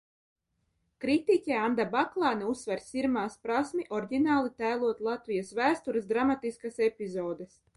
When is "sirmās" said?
2.85-3.37